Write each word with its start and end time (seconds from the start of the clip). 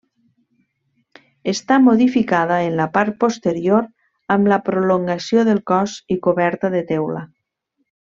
Està 1.53 1.77
modificada 1.87 2.57
en 2.71 2.79
la 2.81 2.89
part 2.97 3.19
posterior 3.25 3.87
amb 4.39 4.53
la 4.55 4.61
prolongació 4.71 5.45
del 5.53 5.65
cos 5.75 5.99
i 6.17 6.23
coberta 6.29 6.77
de 6.79 6.87
teula. 6.95 7.27